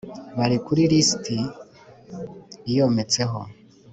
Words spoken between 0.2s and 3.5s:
Bari kuri lisiti iyometseho